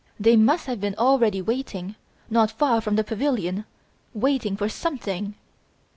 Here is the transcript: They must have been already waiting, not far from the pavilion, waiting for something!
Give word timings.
They 0.19 0.35
must 0.35 0.65
have 0.65 0.81
been 0.81 0.95
already 0.95 1.43
waiting, 1.43 1.93
not 2.27 2.49
far 2.49 2.81
from 2.81 2.95
the 2.95 3.03
pavilion, 3.03 3.65
waiting 4.15 4.57
for 4.57 4.67
something! 4.67 5.35